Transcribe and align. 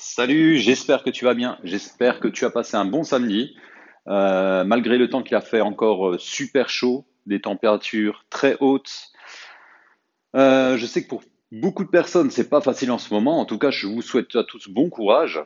Salut, 0.00 0.58
j'espère 0.58 1.02
que 1.02 1.10
tu 1.10 1.24
vas 1.24 1.34
bien. 1.34 1.58
J'espère 1.64 2.20
que 2.20 2.28
tu 2.28 2.44
as 2.44 2.50
passé 2.50 2.76
un 2.76 2.84
bon 2.84 3.02
samedi. 3.02 3.56
Euh, 4.06 4.62
malgré 4.62 4.96
le 4.96 5.10
temps 5.10 5.24
qu'il 5.24 5.36
a 5.36 5.40
fait 5.40 5.60
encore 5.60 6.10
euh, 6.10 6.18
super 6.18 6.68
chaud, 6.68 7.04
des 7.26 7.40
températures 7.40 8.24
très 8.30 8.56
hautes. 8.60 9.10
Euh, 10.36 10.76
je 10.76 10.86
sais 10.86 11.02
que 11.02 11.08
pour 11.08 11.24
beaucoup 11.50 11.82
de 11.82 11.88
personnes, 11.88 12.30
c'est 12.30 12.48
pas 12.48 12.60
facile 12.60 12.92
en 12.92 12.98
ce 12.98 13.12
moment. 13.12 13.40
En 13.40 13.44
tout 13.44 13.58
cas, 13.58 13.72
je 13.72 13.88
vous 13.88 14.00
souhaite 14.00 14.36
à 14.36 14.44
tous 14.44 14.68
bon 14.68 14.88
courage. 14.88 15.40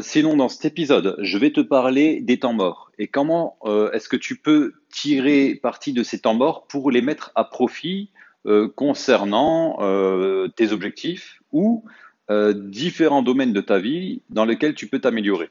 Sinon, 0.00 0.38
dans 0.38 0.48
cet 0.48 0.64
épisode, 0.64 1.14
je 1.20 1.36
vais 1.36 1.52
te 1.52 1.60
parler 1.60 2.22
des 2.22 2.38
temps 2.38 2.54
morts 2.54 2.90
et 2.98 3.08
comment 3.08 3.58
est-ce 3.92 4.08
que 4.08 4.16
tu 4.16 4.36
peux 4.36 4.72
tirer 4.90 5.54
parti 5.54 5.92
de 5.92 6.02
ces 6.02 6.18
temps 6.18 6.34
morts 6.34 6.66
pour 6.66 6.90
les 6.90 7.02
mettre 7.02 7.30
à 7.36 7.44
profit 7.44 8.10
concernant 8.74 9.78
tes 10.56 10.72
objectifs 10.72 11.40
ou 11.52 11.84
euh, 12.30 12.54
différents 12.54 13.22
domaines 13.22 13.52
de 13.52 13.60
ta 13.60 13.78
vie 13.78 14.22
dans 14.30 14.44
lesquels 14.44 14.74
tu 14.74 14.86
peux 14.86 15.00
t'améliorer. 15.00 15.50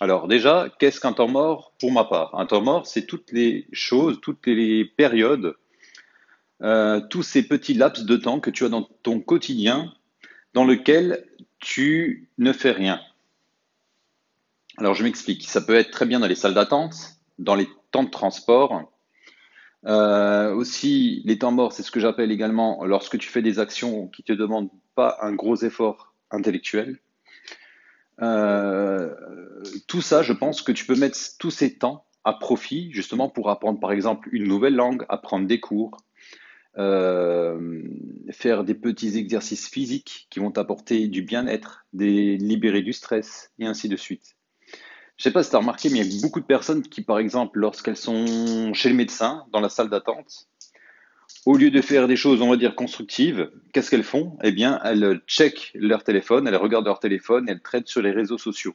Alors 0.00 0.28
déjà, 0.28 0.68
qu'est-ce 0.78 1.00
qu'un 1.00 1.12
temps 1.12 1.28
mort 1.28 1.72
pour 1.78 1.92
ma 1.92 2.04
part? 2.04 2.38
Un 2.38 2.46
temps 2.46 2.60
mort, 2.60 2.86
c'est 2.86 3.06
toutes 3.06 3.30
les 3.32 3.66
choses, 3.72 4.20
toutes 4.20 4.46
les 4.46 4.84
périodes, 4.84 5.56
euh, 6.62 7.00
tous 7.08 7.22
ces 7.22 7.46
petits 7.46 7.74
laps 7.74 8.04
de 8.04 8.16
temps 8.16 8.40
que 8.40 8.50
tu 8.50 8.64
as 8.64 8.68
dans 8.68 8.88
ton 9.02 9.20
quotidien 9.20 9.92
dans 10.54 10.64
lequel 10.64 11.24
tu 11.60 12.28
ne 12.38 12.52
fais 12.52 12.72
rien. 12.72 13.00
Alors 14.76 14.94
je 14.94 15.04
m'explique. 15.04 15.48
Ça 15.48 15.60
peut 15.60 15.74
être 15.74 15.90
très 15.90 16.06
bien 16.06 16.20
dans 16.20 16.26
les 16.26 16.34
salles 16.34 16.54
d'attente, 16.54 16.94
dans 17.38 17.54
les 17.54 17.68
temps 17.90 18.02
de 18.02 18.10
transport. 18.10 18.92
Euh, 19.86 20.52
aussi, 20.54 21.22
les 21.24 21.38
temps 21.38 21.52
morts, 21.52 21.72
c'est 21.72 21.82
ce 21.82 21.90
que 21.90 22.00
j'appelle 22.00 22.30
également 22.30 22.84
lorsque 22.84 23.18
tu 23.18 23.28
fais 23.28 23.42
des 23.42 23.58
actions 23.58 24.08
qui 24.08 24.22
te 24.22 24.32
demandent 24.32 24.70
pas 24.94 25.18
un 25.22 25.32
gros 25.32 25.56
effort 25.56 26.11
intellectuel. 26.34 26.98
Euh, 28.20 29.14
tout 29.86 30.02
ça, 30.02 30.22
je 30.22 30.32
pense 30.32 30.62
que 30.62 30.72
tu 30.72 30.86
peux 30.86 30.96
mettre 30.96 31.18
tous 31.38 31.50
ces 31.50 31.76
temps 31.76 32.04
à 32.24 32.34
profit 32.34 32.92
justement 32.92 33.28
pour 33.28 33.50
apprendre 33.50 33.80
par 33.80 33.92
exemple 33.92 34.28
une 34.32 34.46
nouvelle 34.46 34.74
langue, 34.74 35.04
apprendre 35.08 35.46
des 35.46 35.60
cours, 35.60 35.96
euh, 36.78 37.82
faire 38.30 38.64
des 38.64 38.74
petits 38.74 39.16
exercices 39.18 39.68
physiques 39.68 40.26
qui 40.30 40.40
vont 40.40 40.50
t'apporter 40.50 41.08
du 41.08 41.22
bien-être, 41.22 41.84
des 41.92 42.36
libérer 42.36 42.82
du 42.82 42.92
stress 42.92 43.50
et 43.58 43.66
ainsi 43.66 43.88
de 43.88 43.96
suite. 43.96 44.36
Je 45.16 45.24
sais 45.24 45.32
pas 45.32 45.42
si 45.42 45.50
tu 45.50 45.56
as 45.56 45.60
remarqué, 45.60 45.90
mais 45.90 45.98
il 45.98 46.14
y 46.14 46.18
a 46.18 46.22
beaucoup 46.22 46.40
de 46.40 46.46
personnes 46.46 46.82
qui, 46.82 47.02
par 47.02 47.18
exemple, 47.18 47.58
lorsqu'elles 47.58 47.96
sont 47.96 48.72
chez 48.72 48.88
le 48.88 48.94
médecin, 48.94 49.44
dans 49.52 49.60
la 49.60 49.68
salle 49.68 49.90
d'attente, 49.90 50.48
au 51.46 51.56
lieu 51.56 51.70
de 51.70 51.80
faire 51.80 52.06
des 52.06 52.16
choses, 52.16 52.40
on 52.40 52.50
va 52.50 52.56
dire, 52.56 52.74
constructives, 52.74 53.50
qu'est-ce 53.72 53.90
qu'elles 53.90 54.04
font? 54.04 54.36
Eh 54.42 54.52
bien, 54.52 54.80
elles 54.84 55.20
checkent 55.26 55.72
leur 55.74 56.04
téléphone, 56.04 56.46
elles 56.46 56.56
regardent 56.56 56.86
leur 56.86 57.00
téléphone, 57.00 57.48
elles 57.48 57.60
traitent 57.60 57.88
sur 57.88 58.02
les 58.02 58.12
réseaux 58.12 58.38
sociaux. 58.38 58.74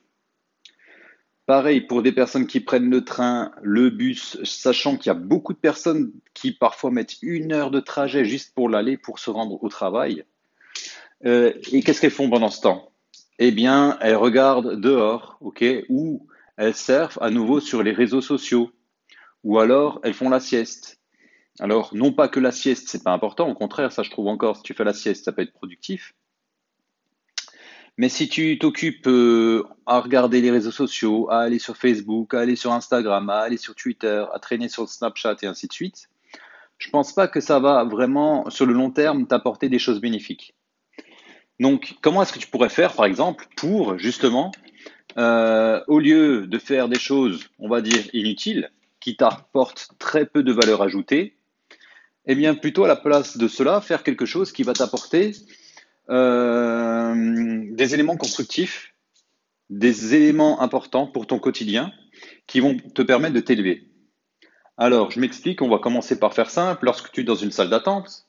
Pareil 1.46 1.80
pour 1.80 2.04
des 2.04 2.12
personnes 2.12 2.46
qui 2.46 2.60
prennent 2.60 2.90
le 2.90 3.06
train, 3.06 3.54
le 3.62 3.90
bus, 3.90 4.38
sachant 4.44 4.98
qu'il 4.98 5.08
y 5.08 5.12
a 5.12 5.14
beaucoup 5.14 5.54
de 5.54 5.58
personnes 5.58 6.12
qui 6.34 6.52
parfois 6.52 6.92
mettent 6.92 7.16
une 7.22 7.54
heure 7.54 7.72
de 7.72 7.80
trajet 7.80 8.26
juste 8.26 8.54
pour 8.54 8.68
l'aller, 8.68 8.98
pour 8.98 9.18
se 9.18 9.30
rendre 9.30 9.64
au 9.64 9.70
travail. 9.70 10.26
Euh, 11.26 11.54
et 11.72 11.82
qu'est-ce 11.82 12.02
qu'elles 12.02 12.12
font 12.12 12.30
pendant 12.30 12.50
ce 12.50 12.60
temps? 12.60 12.92
Eh 13.40 13.52
bien, 13.52 13.98
elles 14.02 14.18
regardent 14.18 14.78
dehors, 14.78 15.38
ok, 15.40 15.64
ou 15.88 16.28
elles 16.58 16.76
surfent 16.76 17.20
à 17.22 17.30
nouveau 17.30 17.62
sur 17.62 17.82
les 17.82 17.94
réseaux 17.94 18.22
sociaux, 18.22 18.70
ou 19.46 19.58
alors 19.58 20.02
elles 20.04 20.14
font 20.14 20.30
la 20.30 20.42
sieste. 20.42 21.00
Alors, 21.60 21.90
non 21.96 22.12
pas 22.14 22.28
que 22.28 22.40
la 22.40 22.52
sieste, 22.52 22.88
c'est 22.88 23.04
pas 23.04 23.12
important, 23.12 23.50
au 23.50 23.56
contraire, 23.56 23.92
ça 23.92 24.04
je 24.04 24.12
trouve 24.12 24.28
encore, 24.28 24.58
si 24.58 24.64
tu 24.64 24.74
fais 24.74 24.84
la 24.84 24.94
sieste, 24.94 25.26
ça 25.26 25.32
peut 25.32 25.42
être 25.42 25.54
productif. 25.54 26.14
Mais 27.98 28.10
si 28.10 28.30
tu 28.30 28.60
t'occupes 28.60 29.08
euh, 29.08 29.64
à 29.88 30.00
regarder 30.00 30.40
les 30.40 30.52
réseaux 30.52 30.72
sociaux, 30.72 31.32
à 31.32 31.40
aller 31.40 31.58
sur 31.58 31.78
Facebook, 31.78 32.36
à 32.36 32.42
aller 32.42 32.56
sur 32.56 32.72
Instagram, 32.72 33.28
à 33.32 33.40
aller 33.40 33.58
sur 33.58 33.74
Twitter, 33.74 34.24
à 34.32 34.38
traîner 34.38 34.70
sur 34.70 34.88
Snapchat 34.88 35.38
et 35.42 35.48
ainsi 35.48 35.68
de 35.68 35.74
suite, 35.74 36.10
je 36.78 36.92
pense 36.92 37.14
pas 37.14 37.28
que 37.28 37.40
ça 37.40 37.60
va 37.60 37.84
vraiment, 37.86 38.48
sur 38.52 38.68
le 38.68 38.74
long 38.74 38.92
terme, 38.92 39.26
t'apporter 39.26 39.68
des 39.68 39.80
choses 39.80 40.00
bénéfiques. 40.00 40.54
Donc, 41.60 41.96
comment 42.02 42.22
est-ce 42.22 42.34
que 42.34 42.40
tu 42.40 42.48
pourrais 42.48 42.70
faire, 42.70 42.94
par 42.94 43.06
exemple, 43.06 43.48
pour 43.56 43.98
justement, 43.98 44.52
euh, 45.18 45.84
au 45.88 46.00
lieu 46.00 46.46
de 46.46 46.60
faire 46.60 46.88
des 46.90 47.00
choses, 47.00 47.50
on 47.58 47.68
va 47.68 47.82
dire, 47.82 48.04
inutiles, 48.14 48.70
qui 49.00 49.16
t'apportent 49.16 49.90
très 49.98 50.28
peu 50.28 50.44
de 50.44 50.52
valeur 50.52 50.84
ajoutée, 50.84 51.37
eh 52.28 52.36
bien, 52.36 52.56
plutôt 52.56 52.84
à 52.84 52.88
la 52.88 52.98
place 52.98 53.38
de 53.38 53.48
cela, 53.48 53.82
faire 53.82 54.04
quelque 54.04 54.26
chose 54.26 54.52
qui 54.52 54.64
va 54.64 54.74
t'apporter 54.74 55.32
euh, 56.10 57.64
des 57.72 57.94
éléments 57.94 58.18
constructifs, 58.18 58.94
des 59.70 60.14
éléments 60.14 60.62
importants 60.62 61.08
pour 61.08 61.26
ton 61.26 61.40
quotidien 61.40 61.92
qui 62.46 62.60
vont 62.60 62.78
te 62.78 63.02
permettre 63.02 63.34
de 63.34 63.40
t'élever. 63.40 63.88
Alors, 64.78 65.10
je 65.10 65.20
m'explique, 65.20 65.62
on 65.62 65.70
va 65.70 65.80
commencer 65.80 66.20
par 66.20 66.34
faire 66.34 66.50
simple. 66.50 66.86
Lorsque 66.86 67.12
tu 67.12 67.22
es 67.22 67.24
dans 67.24 67.36
une 67.36 67.52
salle 67.52 67.70
d'attente, 67.70 68.28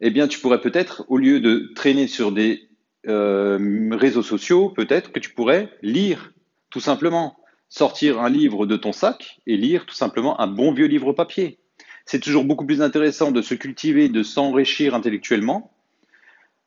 eh 0.00 0.10
bien, 0.10 0.26
tu 0.26 0.40
pourrais 0.40 0.60
peut-être, 0.60 1.04
au 1.08 1.16
lieu 1.16 1.40
de 1.40 1.72
traîner 1.74 2.08
sur 2.08 2.32
des 2.32 2.68
euh, 3.06 3.88
réseaux 3.92 4.22
sociaux, 4.22 4.68
peut-être 4.68 5.12
que 5.12 5.20
tu 5.20 5.30
pourrais 5.30 5.70
lire, 5.80 6.32
tout 6.70 6.80
simplement. 6.80 7.36
Sortir 7.68 8.20
un 8.20 8.28
livre 8.28 8.66
de 8.66 8.76
ton 8.76 8.92
sac 8.92 9.40
et 9.46 9.56
lire 9.56 9.86
tout 9.86 9.94
simplement 9.94 10.38
un 10.40 10.46
bon 10.46 10.74
vieux 10.74 10.84
livre 10.84 11.14
papier. 11.14 11.58
C'est 12.04 12.20
toujours 12.20 12.44
beaucoup 12.44 12.66
plus 12.66 12.82
intéressant 12.82 13.30
de 13.30 13.42
se 13.42 13.54
cultiver, 13.54 14.08
de 14.08 14.22
s'enrichir 14.22 14.94
intellectuellement 14.94 15.72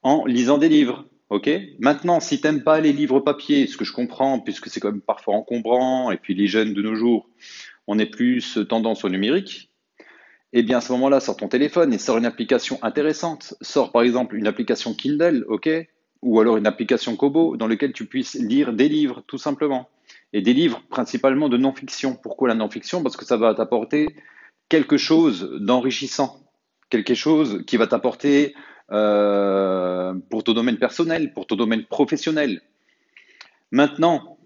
en 0.01 0.25
lisant 0.25 0.57
des 0.57 0.69
livres. 0.69 1.05
Ok? 1.29 1.49
Maintenant, 1.79 2.19
si 2.19 2.39
t'aimes 2.39 2.63
pas 2.63 2.79
les 2.79 2.93
livres 2.93 3.19
papier, 3.19 3.67
ce 3.67 3.77
que 3.77 3.85
je 3.85 3.93
comprends, 3.93 4.39
puisque 4.39 4.69
c'est 4.69 4.79
quand 4.79 4.91
même 4.91 5.01
parfois 5.01 5.35
encombrant, 5.35 6.11
et 6.11 6.17
puis 6.17 6.35
les 6.35 6.47
jeunes 6.47 6.73
de 6.73 6.81
nos 6.81 6.95
jours, 6.95 7.29
on 7.87 7.97
est 7.97 8.05
plus 8.05 8.59
tendance 8.69 9.03
au 9.03 9.09
numérique, 9.09 9.71
eh 10.53 10.63
bien, 10.63 10.77
à 10.77 10.81
ce 10.81 10.93
moment-là, 10.93 11.19
sors 11.19 11.35
ton 11.35 11.49
téléphone 11.49 11.93
et 11.93 11.97
sors 11.97 12.17
une 12.17 12.25
application 12.25 12.79
intéressante. 12.81 13.55
Sors 13.61 13.91
par 13.91 14.03
exemple 14.03 14.37
une 14.37 14.47
application 14.47 14.93
Kindle, 14.93 15.45
ok? 15.49 15.69
Ou 16.21 16.39
alors 16.39 16.55
une 16.57 16.65
application 16.65 17.15
Kobo 17.17 17.57
dans 17.57 17.67
laquelle 17.67 17.91
tu 17.91 18.05
puisses 18.05 18.35
lire 18.35 18.71
des 18.71 18.87
livres, 18.87 19.21
tout 19.27 19.37
simplement. 19.37 19.89
Et 20.31 20.41
des 20.41 20.53
livres 20.53 20.81
principalement 20.89 21.49
de 21.49 21.57
non-fiction. 21.57 22.15
Pourquoi 22.15 22.47
la 22.47 22.55
non-fiction? 22.55 23.03
Parce 23.03 23.17
que 23.17 23.25
ça 23.25 23.35
va 23.35 23.53
t'apporter 23.53 24.15
quelque 24.69 24.97
chose 24.97 25.49
d'enrichissant, 25.59 26.39
quelque 26.89 27.13
chose 27.13 27.63
qui 27.67 27.77
va 27.77 27.87
t'apporter 27.87 28.55
euh, 28.91 30.13
pour 30.29 30.43
ton 30.43 30.53
domaine 30.53 30.77
personnel, 30.77 31.33
pour 31.33 31.47
ton 31.47 31.55
domaine 31.55 31.85
professionnel. 31.85 32.61
Maintenant, 33.71 34.37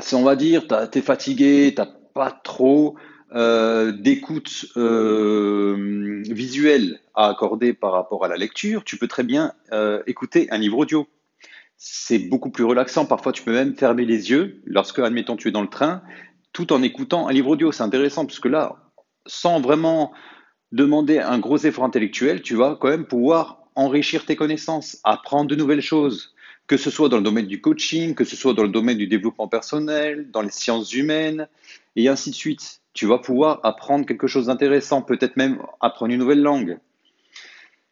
si 0.00 0.14
on 0.14 0.24
va 0.24 0.34
dire, 0.34 0.66
tu 0.66 0.98
es 0.98 1.02
fatigué, 1.02 1.74
tu 1.76 1.82
pas 2.14 2.30
trop 2.44 2.96
euh, 3.34 3.92
d'écoute 3.92 4.66
euh, 4.76 6.22
visuelle 6.28 7.00
à 7.14 7.28
accorder 7.28 7.72
par 7.72 7.92
rapport 7.92 8.24
à 8.24 8.28
la 8.28 8.36
lecture, 8.36 8.84
tu 8.84 8.98
peux 8.98 9.08
très 9.08 9.22
bien 9.22 9.52
écouter 10.06 10.48
un 10.50 10.58
livre 10.58 10.78
audio. 10.78 11.06
C'est 11.76 12.18
beaucoup 12.18 12.50
plus 12.50 12.64
relaxant. 12.64 13.06
Parfois, 13.06 13.32
tu 13.32 13.42
peux 13.42 13.52
même 13.52 13.74
fermer 13.74 14.04
les 14.04 14.30
yeux 14.30 14.62
lorsque, 14.66 14.98
admettons, 14.98 15.36
tu 15.36 15.48
es 15.48 15.50
dans 15.50 15.62
le 15.62 15.68
train, 15.68 16.02
tout 16.52 16.72
en 16.72 16.82
écoutant 16.82 17.26
un 17.28 17.32
livre 17.32 17.48
audio. 17.48 17.72
C'est 17.72 17.82
intéressant 17.82 18.24
puisque 18.24 18.46
là, 18.46 18.91
sans 19.26 19.60
vraiment 19.60 20.12
demander 20.72 21.18
un 21.18 21.38
gros 21.38 21.58
effort 21.58 21.84
intellectuel, 21.84 22.42
tu 22.42 22.54
vas 22.54 22.76
quand 22.80 22.88
même 22.88 23.06
pouvoir 23.06 23.62
enrichir 23.74 24.24
tes 24.24 24.36
connaissances, 24.36 24.98
apprendre 25.04 25.50
de 25.50 25.56
nouvelles 25.56 25.82
choses, 25.82 26.34
que 26.66 26.76
ce 26.76 26.90
soit 26.90 27.08
dans 27.08 27.18
le 27.18 27.22
domaine 27.22 27.46
du 27.46 27.60
coaching, 27.60 28.14
que 28.14 28.24
ce 28.24 28.36
soit 28.36 28.54
dans 28.54 28.62
le 28.62 28.68
domaine 28.68 28.98
du 28.98 29.06
développement 29.06 29.48
personnel, 29.48 30.30
dans 30.30 30.42
les 30.42 30.50
sciences 30.50 30.92
humaines, 30.92 31.48
et 31.96 32.08
ainsi 32.08 32.30
de 32.30 32.34
suite. 32.34 32.80
Tu 32.94 33.06
vas 33.06 33.18
pouvoir 33.18 33.60
apprendre 33.62 34.06
quelque 34.06 34.26
chose 34.26 34.46
d'intéressant, 34.46 35.02
peut-être 35.02 35.36
même 35.36 35.62
apprendre 35.80 36.12
une 36.12 36.20
nouvelle 36.20 36.42
langue. 36.42 36.78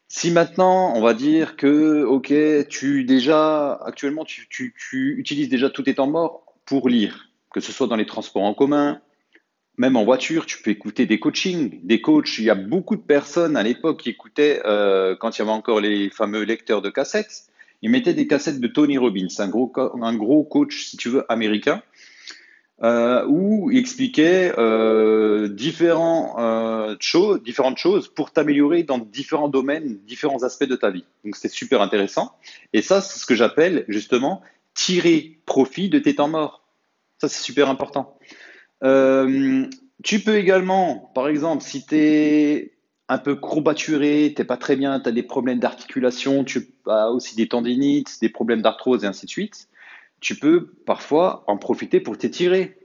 Si 0.08 0.30
maintenant, 0.30 0.92
on 0.96 1.00
va 1.00 1.14
dire 1.14 1.56
que, 1.56 2.04
ok, 2.04 2.32
tu 2.68 3.04
déjà, 3.04 3.74
actuellement, 3.84 4.24
tu, 4.24 4.74
utilises 4.92 5.48
déjà 5.48 5.70
tous 5.70 5.84
tes 5.84 5.94
temps 5.94 6.08
morts 6.08 6.44
pour 6.66 6.88
lire, 6.88 7.28
que 7.52 7.60
ce 7.60 7.72
soit 7.72 7.86
dans 7.86 7.96
les 7.96 8.06
transports 8.06 8.42
en 8.42 8.52
commun, 8.52 9.00
même 9.80 9.96
en 9.96 10.04
voiture, 10.04 10.44
tu 10.44 10.60
peux 10.60 10.70
écouter 10.70 11.06
des 11.06 11.18
coachings, 11.18 11.80
des 11.82 12.02
coachs. 12.02 12.36
Il 12.36 12.44
y 12.44 12.50
a 12.50 12.54
beaucoup 12.54 12.96
de 12.96 13.00
personnes 13.00 13.56
à 13.56 13.62
l'époque 13.62 14.02
qui 14.02 14.10
écoutaient, 14.10 14.60
euh, 14.66 15.16
quand 15.16 15.38
il 15.38 15.38
y 15.38 15.42
avait 15.42 15.50
encore 15.50 15.80
les 15.80 16.10
fameux 16.10 16.42
lecteurs 16.42 16.82
de 16.82 16.90
cassettes, 16.90 17.46
ils 17.80 17.88
mettaient 17.88 18.12
des 18.12 18.26
cassettes 18.26 18.60
de 18.60 18.66
Tony 18.66 18.98
Robbins, 18.98 19.28
un 19.38 19.48
gros, 19.48 19.72
un 20.02 20.14
gros 20.14 20.44
coach, 20.44 20.84
si 20.84 20.98
tu 20.98 21.08
veux, 21.08 21.24
américain, 21.32 21.82
euh, 22.82 23.24
où 23.26 23.70
il 23.70 23.78
expliquait 23.78 24.52
euh, 24.58 25.48
différents, 25.48 26.36
différentes 27.42 27.78
choses 27.78 28.08
pour 28.08 28.32
t'améliorer 28.32 28.82
dans 28.82 28.98
différents 28.98 29.48
domaines, 29.48 29.96
différents 30.06 30.42
aspects 30.42 30.68
de 30.68 30.76
ta 30.76 30.90
vie. 30.90 31.06
Donc 31.24 31.36
c'était 31.36 31.48
super 31.48 31.80
intéressant. 31.80 32.32
Et 32.74 32.82
ça, 32.82 33.00
c'est 33.00 33.18
ce 33.18 33.24
que 33.24 33.34
j'appelle 33.34 33.86
justement 33.88 34.42
tirer 34.74 35.38
profit 35.46 35.88
de 35.88 35.98
tes 35.98 36.16
temps 36.16 36.28
morts. 36.28 36.66
Ça, 37.16 37.28
c'est 37.28 37.42
super 37.42 37.70
important. 37.70 38.18
Euh, 38.82 39.66
tu 40.02 40.20
peux 40.20 40.36
également, 40.36 41.10
par 41.14 41.28
exemple, 41.28 41.62
si 41.62 41.84
tu 41.84 41.96
es 41.96 42.72
un 43.08 43.18
peu 43.18 43.34
courbaturé, 43.34 44.32
t'es 44.34 44.44
pas 44.44 44.56
très 44.56 44.76
bien, 44.76 45.00
tu 45.00 45.08
as 45.08 45.12
des 45.12 45.22
problèmes 45.22 45.58
d'articulation, 45.58 46.44
tu 46.44 46.68
as 46.86 47.10
aussi 47.10 47.34
des 47.36 47.48
tendinites, 47.48 48.20
des 48.20 48.28
problèmes 48.28 48.62
d'arthrose 48.62 49.04
et 49.04 49.06
ainsi 49.06 49.26
de 49.26 49.30
suite, 49.30 49.68
tu 50.20 50.36
peux 50.36 50.66
parfois 50.86 51.44
en 51.46 51.56
profiter 51.56 52.00
pour 52.00 52.16
t'étirer. 52.16 52.76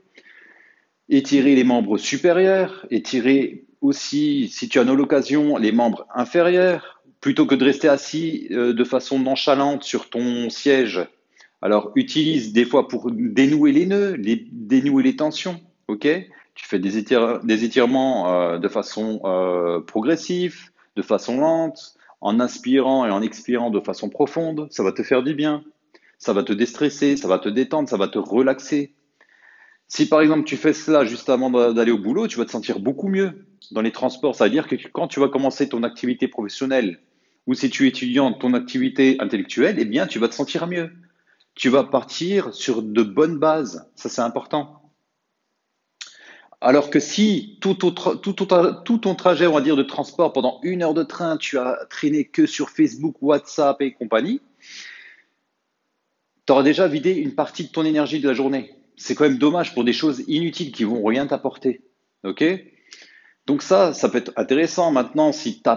Étirer 1.08 1.54
les 1.54 1.62
membres 1.62 1.98
supérieurs, 1.98 2.86
étirer 2.90 3.64
aussi, 3.80 4.48
si 4.48 4.68
tu 4.68 4.80
en 4.80 4.88
as 4.88 4.94
l'occasion, 4.94 5.56
les 5.56 5.70
membres 5.70 6.06
inférieurs, 6.14 7.02
plutôt 7.20 7.46
que 7.46 7.54
de 7.54 7.64
rester 7.64 7.88
assis 7.88 8.48
euh, 8.50 8.72
de 8.72 8.84
façon 8.84 9.18
nonchalante 9.18 9.84
sur 9.84 10.10
ton 10.10 10.50
siège. 10.50 11.06
Alors, 11.62 11.92
utilise 11.94 12.52
des 12.52 12.64
fois 12.64 12.88
pour 12.88 13.10
dénouer 13.12 13.72
les 13.72 13.86
nœuds, 13.86 14.16
dénouer 14.18 15.02
les 15.02 15.16
tensions, 15.16 15.60
ok? 15.88 16.08
Tu 16.54 16.66
fais 16.66 16.78
des, 16.78 16.96
étirements 16.96 18.32
euh, 18.32 18.58
de 18.58 18.68
façon 18.68 19.20
euh, 19.24 19.80
progressive, 19.80 20.70
de 20.96 21.02
façon 21.02 21.38
lente, 21.38 21.96
en 22.20 22.40
inspirant 22.40 23.06
et 23.06 23.10
en 23.10 23.20
expirant 23.20 23.70
de 23.70 23.80
façon 23.80 24.08
profonde. 24.08 24.66
Ça 24.70 24.82
va 24.82 24.92
te 24.92 25.02
faire 25.02 25.22
du 25.22 25.34
bien. 25.34 25.62
Ça 26.18 26.32
va 26.32 26.42
te 26.42 26.52
déstresser, 26.52 27.16
ça 27.16 27.28
va 27.28 27.38
te 27.38 27.48
détendre, 27.48 27.88
ça 27.88 27.98
va 27.98 28.08
te 28.08 28.18
relaxer. 28.18 28.94
Si 29.88 30.08
par 30.08 30.20
exemple 30.20 30.44
tu 30.44 30.56
fais 30.56 30.72
cela 30.72 31.04
juste 31.04 31.28
avant 31.28 31.50
d'aller 31.50 31.92
au 31.92 31.98
boulot, 31.98 32.26
tu 32.26 32.38
vas 32.38 32.44
te 32.44 32.50
sentir 32.50 32.80
beaucoup 32.80 33.08
mieux 33.08 33.46
dans 33.70 33.82
les 33.82 33.92
transports. 33.92 34.34
Ça 34.34 34.44
veut 34.44 34.50
dire 34.50 34.66
que 34.66 34.76
quand 34.88 35.08
tu 35.08 35.20
vas 35.20 35.28
commencer 35.28 35.68
ton 35.68 35.82
activité 35.82 36.26
professionnelle 36.26 37.00
ou 37.46 37.54
si 37.54 37.70
tu 37.70 37.84
es 37.84 37.88
étudiant, 37.88 38.32
ton 38.32 38.54
activité 38.54 39.16
intellectuelle, 39.20 39.76
eh 39.78 39.84
bien 39.84 40.06
tu 40.06 40.18
vas 40.18 40.28
te 40.28 40.34
sentir 40.34 40.66
mieux. 40.66 40.90
Tu 41.54 41.68
vas 41.68 41.84
partir 41.84 42.52
sur 42.54 42.82
de 42.82 43.02
bonnes 43.02 43.38
bases. 43.38 43.88
Ça 43.94 44.08
c'est 44.08 44.22
important. 44.22 44.85
Alors 46.60 46.88
que 46.88 47.00
si 47.00 47.58
tout, 47.60 47.74
ton 47.74 49.14
trajet, 49.14 49.46
on 49.46 49.52
va 49.52 49.60
dire, 49.60 49.76
de 49.76 49.82
transport 49.82 50.32
pendant 50.32 50.58
une 50.62 50.82
heure 50.82 50.94
de 50.94 51.02
train, 51.02 51.36
tu 51.36 51.58
as 51.58 51.86
traîné 51.90 52.24
que 52.24 52.46
sur 52.46 52.70
Facebook, 52.70 53.16
WhatsApp 53.20 53.80
et 53.82 53.92
compagnie, 53.92 54.40
tu 56.46 56.52
auras 56.52 56.62
déjà 56.62 56.88
vidé 56.88 57.12
une 57.12 57.34
partie 57.34 57.64
de 57.64 57.70
ton 57.70 57.84
énergie 57.84 58.20
de 58.20 58.28
la 58.28 58.34
journée. 58.34 58.74
C'est 58.96 59.14
quand 59.14 59.24
même 59.24 59.38
dommage 59.38 59.74
pour 59.74 59.84
des 59.84 59.92
choses 59.92 60.24
inutiles 60.26 60.72
qui 60.72 60.84
vont 60.84 61.04
rien 61.04 61.26
t'apporter. 61.26 61.82
OK? 62.24 62.42
Donc 63.46 63.62
ça, 63.62 63.92
ça 63.92 64.08
peut 64.08 64.18
être 64.18 64.32
intéressant. 64.36 64.90
Maintenant, 64.90 65.32
si 65.32 65.62
tu 65.62 65.70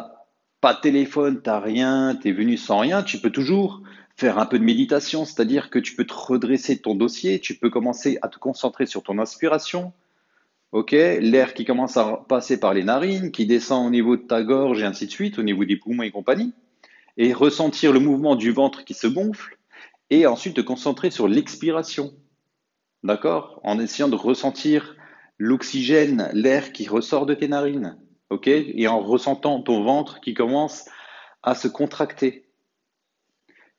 pas 0.62 0.74
de 0.74 0.80
téléphone, 0.82 1.42
tu 1.44 1.50
rien, 1.50 2.18
tu 2.22 2.30
es 2.30 2.32
venu 2.32 2.58
sans 2.58 2.80
rien, 2.80 3.04
tu 3.04 3.20
peux 3.20 3.30
toujours 3.30 3.82
faire 4.18 4.40
un 4.40 4.46
peu 4.46 4.60
de 4.60 4.64
méditation, 4.64 5.24
c'est-à-dire 5.24 5.70
que 5.70 5.80
tu 5.80 5.96
peux 5.96 6.06
te 6.06 6.14
redresser 6.14 6.80
ton 6.80 6.96
dossier, 6.96 7.40
tu 7.40 7.56
peux 7.56 7.70
commencer 7.70 8.18
à 8.22 8.28
te 8.28 8.38
concentrer 8.38 8.86
sur 8.86 9.02
ton 9.02 9.18
inspiration, 9.20 9.94
Ok, 10.72 10.92
l'air 10.92 11.56
qui 11.56 11.66
commence 11.66 11.98
à 11.98 12.26
passer 12.30 12.60
par 12.60 12.76
les 12.76 12.84
narines, 12.84 13.32
qui 13.32 13.48
descend 13.48 13.88
au 13.88 13.90
niveau 13.90 14.18
de 14.18 14.22
ta 14.22 14.44
gorge 14.44 14.84
et 14.84 14.86
ainsi 14.86 15.08
de 15.08 15.12
suite, 15.12 15.40
au 15.40 15.44
niveau 15.44 15.66
des 15.66 15.78
poumons 15.78 16.04
et 16.04 16.12
compagnie, 16.12 16.54
et 17.18 17.34
ressentir 17.34 17.92
le 17.92 18.00
mouvement 18.00 18.36
du 18.36 18.52
ventre 18.52 18.84
qui 18.86 18.94
se 18.94 19.08
gonfle, 19.08 19.58
et 20.12 20.28
ensuite 20.28 20.56
te 20.56 20.62
concentrer 20.62 21.10
sur 21.10 21.28
l'expiration. 21.28 22.14
D'accord? 23.04 23.60
En 23.64 23.80
essayant 23.80 24.10
de 24.10 24.16
ressentir 24.16 24.96
l'oxygène, 25.40 26.30
l'air 26.34 26.72
qui 26.72 26.88
ressort 26.88 27.26
de 27.26 27.34
tes 27.34 27.48
narines. 27.48 27.98
Ok? 28.30 28.48
Et 28.48 28.88
en 28.88 29.00
ressentant 29.00 29.62
ton 29.62 29.84
ventre 29.84 30.22
qui 30.22 30.36
commence 30.36 30.86
à 31.42 31.56
se 31.56 31.68
contracter. 31.68 32.46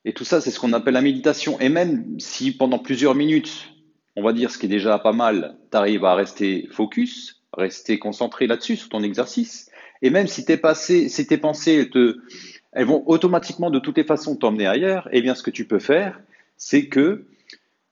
Et 0.03 0.13
tout 0.13 0.25
ça, 0.25 0.41
c'est 0.41 0.51
ce 0.51 0.59
qu'on 0.59 0.73
appelle 0.73 0.95
la 0.95 1.01
méditation. 1.01 1.57
Et 1.61 1.69
même 1.69 2.19
si 2.19 2.51
pendant 2.51 2.79
plusieurs 2.79 3.15
minutes, 3.15 3.71
on 4.17 4.23
va 4.23 4.33
dire 4.33 4.51
ce 4.51 4.57
qui 4.57 4.65
est 4.65 4.69
déjà 4.69 4.99
pas 4.99 5.13
mal, 5.13 5.57
tu 5.71 5.77
arrives 5.77 6.05
à 6.05 6.15
rester 6.15 6.67
focus, 6.71 7.41
rester 7.53 7.99
concentré 7.99 8.47
là-dessus, 8.47 8.77
sur 8.77 8.89
ton 8.89 9.03
exercice. 9.03 9.69
Et 10.01 10.09
même 10.09 10.27
si, 10.27 10.45
tes, 10.45 10.57
passé, 10.57 11.09
si 11.09 11.27
tes 11.27 11.37
pensées, 11.37 11.89
te, 11.89 12.19
elles 12.71 12.85
vont 12.85 13.03
automatiquement 13.07 13.69
de 13.69 13.79
toutes 13.79 13.97
les 13.97 14.03
façons 14.03 14.35
t'emmener 14.35 14.67
ailleurs, 14.67 15.07
eh 15.11 15.21
bien 15.21 15.35
ce 15.35 15.43
que 15.43 15.51
tu 15.51 15.65
peux 15.65 15.79
faire, 15.79 16.19
c'est 16.57 16.87
que 16.87 17.25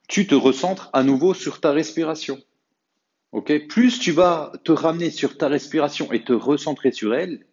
tu 0.08 0.26
te 0.26 0.36
recentres 0.36 0.90
à 0.94 1.04
nouveau 1.04 1.34
sur 1.34 1.62
ta 1.62 1.72
respiration. 1.72 2.40
ok? 3.32 3.68
Plus 3.68 4.00
tu 4.00 4.12
vas 4.12 4.52
te 4.64 4.72
ramener 4.72 5.12
sur 5.12 5.38
ta 5.38 5.48
respiration 5.48 6.12
et 6.12 6.24
te 6.24 6.34
recentrer 6.34 6.92
sur 6.92 7.14
elle, 7.14 7.46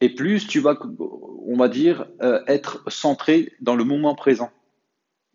et 0.00 0.10
plus 0.10 0.46
tu 0.46 0.60
vas, 0.60 0.78
on 0.98 1.56
va 1.56 1.68
dire, 1.68 2.06
euh, 2.22 2.42
être 2.46 2.82
centré 2.90 3.52
dans 3.60 3.76
le 3.76 3.84
moment 3.84 4.14
présent. 4.14 4.50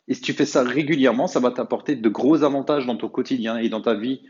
Et 0.08 0.14
si 0.14 0.22
tu 0.22 0.34
fais 0.34 0.46
ça 0.46 0.64
régulièrement, 0.64 1.28
ça 1.28 1.40
va 1.40 1.52
t'apporter 1.52 1.96
de 1.96 2.10
gros 2.10 2.44
avantages 2.44 2.86
dans 2.86 2.98
ton 2.98 3.10
quotidien 3.10 3.58
et 3.58 3.70
dans 3.70 3.82
ta 3.82 3.94
vie 3.94 4.22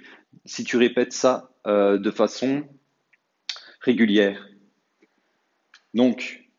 si 0.46 0.64
tu 0.64 0.78
répètes 0.78 1.14
ça 1.14 1.52
euh, 1.68 1.98
de 1.98 2.12
façon 2.12 2.64
régulière. 3.82 4.48
Donc, 5.94 6.50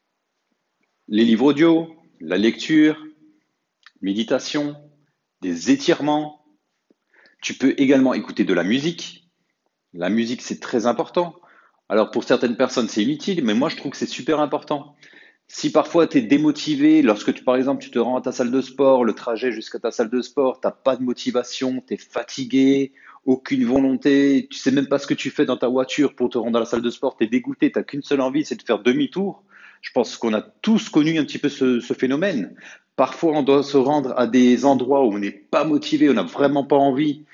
les 1.09 1.25
livres 1.25 1.47
audio, 1.47 1.97
la 2.20 2.37
lecture, 2.37 3.03
méditation, 4.00 4.76
des 5.41 5.70
étirements. 5.70 6.44
Tu 7.43 7.55
peux 7.55 7.75
également 7.79 8.14
écouter 8.14 8.44
de 8.44 8.55
la 8.55 8.64
musique. 8.64 9.31
La 9.93 10.09
musique, 10.09 10.43
c'est 10.43 10.61
très 10.61 10.87
important. 10.87 11.35
Alors 11.88 12.11
pour 12.11 12.25
certaines 12.25 12.56
personnes, 12.56 12.88
c'est 12.88 13.03
inutile, 13.03 13.44
mais 13.44 13.55
moi, 13.55 13.69
je 13.69 13.76
trouve 13.76 13.93
que 13.93 13.99
c'est 13.99 14.06
super 14.06 14.41
important. 14.41 14.97
Si 15.54 15.70
parfois 15.70 16.06
tu 16.06 16.16
es 16.16 16.22
démotivé, 16.22 17.02
lorsque 17.02 17.34
tu, 17.34 17.44
par 17.44 17.56
exemple, 17.56 17.84
tu 17.84 17.90
te 17.90 17.99
rends 17.99 18.16
à 18.16 18.22
ta 18.22 18.32
salle 18.32 18.50
de 18.50 18.62
sport, 18.62 19.04
le 19.04 19.12
trajet 19.12 19.52
jusqu'à 19.52 19.78
ta 19.78 19.90
salle 19.90 20.08
de 20.08 20.22
sport, 20.22 20.62
tu 20.62 20.66
n'as 20.66 20.72
pas 20.72 20.96
de 20.96 21.02
motivation, 21.02 21.84
tu 21.87 21.93
es 21.93 21.96
fatigué, 21.99 22.93
aucune 23.26 23.66
volonté, 23.66 24.49
tu 24.50 24.56
sais 24.56 24.70
même 24.70 24.88
pas 24.88 24.99
ce 24.99 25.06
que 25.06 25.12
tu 25.12 25.28
fais 25.28 25.44
dans 25.44 25.58
ta 25.58 25.69
voiture 25.69 26.14
pour 26.14 26.31
te 26.31 26.38
rendre 26.38 26.56
à 26.56 26.60
la 26.60 26.64
salle 26.64 26.81
de 26.81 26.88
sport, 26.88 27.19
tu 27.19 27.25
es 27.25 27.26
dégoûté, 27.26 27.70
tu 27.70 27.78
n'as 27.78 27.82
qu'une 27.82 28.00
seule 28.02 28.22
envie, 28.22 28.46
c'est 28.46 28.56
de 28.56 28.62
faire 28.62 28.78
demi-tour. 28.78 29.44
Je 29.82 29.90
pense 29.93 30.16
qu'on 30.16 30.32
a 30.32 30.40
tous 30.40 30.88
connu 30.88 31.19
un 31.19 31.25
petit 31.25 31.38
peu 31.38 31.50
ce, 31.50 31.81
ce 31.81 31.93
phénomène. 31.93 32.54
Parfois, 32.96 33.32
on 33.34 33.43
doit 33.43 33.62
se 33.62 33.76
rendre 33.76 34.14
à 34.16 34.26
des 34.26 34.64
endroits 34.64 35.04
où 35.04 35.12
on 35.12 35.19
n'est 35.19 35.32
pas 35.32 35.64
motivé, 35.64 36.08
on 36.08 36.14
n'a 36.14 36.22
vraiment 36.22 36.64
pas 36.64 36.76
envie. 36.76 37.26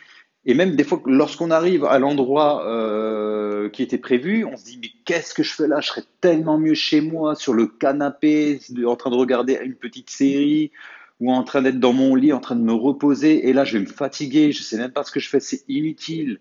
Et 0.48 0.54
même 0.54 0.76
des 0.76 0.82
fois, 0.82 1.02
lorsqu'on 1.04 1.50
arrive 1.50 1.84
à 1.84 1.98
l'endroit 1.98 2.66
euh, 2.66 3.68
qui 3.68 3.82
était 3.82 3.98
prévu, 3.98 4.46
on 4.46 4.56
se 4.56 4.64
dit 4.64 4.78
mais 4.80 4.88
qu'est-ce 5.04 5.34
que 5.34 5.42
je 5.42 5.52
fais 5.52 5.68
là? 5.68 5.82
Je 5.82 5.88
serais 5.88 6.04
tellement 6.22 6.56
mieux 6.56 6.72
chez 6.72 7.02
moi, 7.02 7.34
sur 7.34 7.52
le 7.52 7.66
canapé, 7.66 8.58
en 8.86 8.96
train 8.96 9.10
de 9.10 9.14
regarder 9.14 9.58
une 9.62 9.74
petite 9.74 10.08
série, 10.08 10.72
ou 11.20 11.30
en 11.30 11.44
train 11.44 11.60
d'être 11.60 11.78
dans 11.78 11.92
mon 11.92 12.14
lit, 12.14 12.32
en 12.32 12.40
train 12.40 12.56
de 12.56 12.62
me 12.62 12.72
reposer. 12.72 13.46
Et 13.46 13.52
là, 13.52 13.66
je 13.66 13.76
vais 13.76 13.84
me 13.84 13.90
fatiguer, 13.90 14.52
je 14.52 14.62
sais 14.62 14.78
même 14.78 14.90
pas 14.90 15.04
ce 15.04 15.12
que 15.12 15.20
je 15.20 15.28
fais, 15.28 15.38
c'est 15.38 15.64
inutile. 15.68 16.40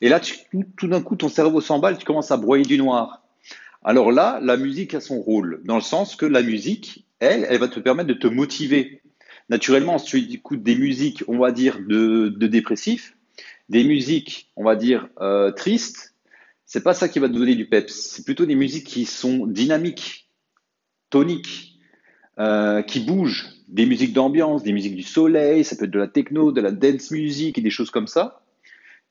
Et 0.00 0.08
là, 0.08 0.20
tout, 0.76 0.88
d'un 0.88 1.00
coup, 1.00 1.14
ton 1.14 1.28
cerveau 1.28 1.60
s'emballe, 1.60 1.96
tu 1.96 2.04
commences 2.04 2.32
à 2.32 2.36
broyer 2.36 2.64
du 2.64 2.76
noir. 2.76 3.22
Alors 3.84 4.10
là, 4.10 4.40
la 4.42 4.56
musique 4.56 4.94
a 4.94 5.00
son 5.00 5.20
rôle, 5.20 5.60
dans 5.64 5.76
le 5.76 5.80
sens 5.80 6.16
que 6.16 6.26
la 6.26 6.42
musique, 6.42 7.06
elle, 7.20 7.46
elle 7.48 7.60
va 7.60 7.68
te 7.68 7.78
permettre 7.78 8.08
de 8.08 8.14
te 8.14 8.26
motiver. 8.26 9.00
Naturellement, 9.48 9.98
si 9.98 10.06
tu 10.06 10.34
écoutes 10.34 10.64
des 10.64 10.74
musiques, 10.74 11.22
on 11.28 11.38
va 11.38 11.52
dire, 11.52 11.78
de, 11.86 12.34
de 12.36 12.46
dépressifs, 12.48 13.14
des 13.68 13.84
musiques, 13.84 14.50
on 14.56 14.64
va 14.64 14.76
dire, 14.76 15.08
euh, 15.20 15.50
tristes, 15.50 16.14
c'est 16.66 16.82
pas 16.82 16.94
ça 16.94 17.08
qui 17.08 17.18
va 17.18 17.28
te 17.28 17.34
donner 17.34 17.54
du 17.54 17.66
peps. 17.66 17.92
C'est 17.92 18.24
plutôt 18.24 18.46
des 18.46 18.54
musiques 18.54 18.86
qui 18.86 19.04
sont 19.04 19.46
dynamiques, 19.46 20.28
toniques, 21.10 21.78
euh, 22.38 22.82
qui 22.82 23.00
bougent. 23.00 23.50
Des 23.68 23.86
musiques 23.86 24.12
d'ambiance, 24.12 24.62
des 24.62 24.72
musiques 24.72 24.96
du 24.96 25.02
soleil, 25.02 25.64
ça 25.64 25.76
peut 25.76 25.86
être 25.86 25.90
de 25.90 25.98
la 25.98 26.08
techno, 26.08 26.52
de 26.52 26.60
la 26.60 26.70
dance 26.70 27.10
music 27.10 27.58
et 27.58 27.60
des 27.60 27.70
choses 27.70 27.90
comme 27.90 28.06
ça. 28.06 28.42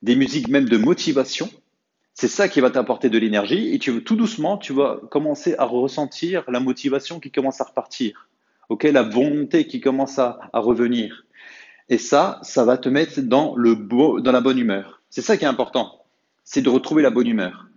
Des 0.02 0.16
musiques 0.16 0.48
même 0.48 0.70
de 0.70 0.78
motivation. 0.78 1.50
C'est 2.14 2.28
ça 2.28 2.48
qui 2.48 2.62
va 2.62 2.70
t'apporter 2.70 3.10
de 3.10 3.18
l'énergie 3.18 3.74
et 3.74 3.80
tu, 3.80 4.04
tout 4.04 4.16
doucement, 4.16 4.58
tu 4.58 4.74
vas 4.74 5.02
commencer 5.10 5.56
à 5.58 5.66
ressentir 5.66 6.44
la 6.48 6.60
motivation 6.60 7.20
qui 7.20 7.32
commence 7.32 7.60
à 7.60 7.64
repartir. 7.64 8.30
ok 8.70 8.84
la 8.84 9.02
volonté 9.02 9.66
qui 9.66 9.82
commence 9.82 10.20
à 10.20 10.50
revenir. 10.54 11.23
Et 11.94 12.00
ça, 12.00 12.40
ça 12.42 12.66
va 12.66 12.80
te 12.80 12.90
mettre 12.90 13.22
dans, 13.22 13.56
le 13.56 13.76
dans 13.76 14.32
la 14.32 14.42
bonne 14.42 14.58
humeur. 14.58 15.04
C'est 15.12 15.22
ça 15.22 15.38
qui 15.38 15.46
est 15.46 15.48
important, 15.48 16.04
c'est 16.44 16.64
de 16.64 16.70
retrouver 16.70 17.04
la 17.04 17.12
bonne 17.12 17.28
humeur. 17.28 17.68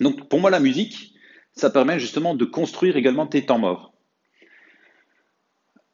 Donc 0.00 0.28
pour 0.28 0.40
moi, 0.40 0.50
la 0.50 0.58
musique, 0.58 1.14
ça 1.52 1.70
permet 1.70 2.00
justement 2.00 2.34
de 2.34 2.44
construire 2.44 2.96
également 2.96 3.28
tes 3.28 3.46
temps 3.46 3.60
morts. 3.60 3.92